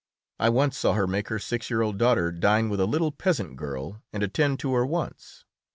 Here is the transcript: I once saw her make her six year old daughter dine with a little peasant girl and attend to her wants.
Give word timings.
I 0.39 0.49
once 0.49 0.79
saw 0.79 0.93
her 0.93 1.05
make 1.05 1.27
her 1.27 1.37
six 1.37 1.69
year 1.69 1.83
old 1.83 1.99
daughter 1.99 2.31
dine 2.31 2.69
with 2.69 2.79
a 2.79 2.87
little 2.87 3.11
peasant 3.11 3.55
girl 3.55 4.01
and 4.11 4.23
attend 4.23 4.57
to 4.61 4.73
her 4.73 4.83
wants. 4.83 5.45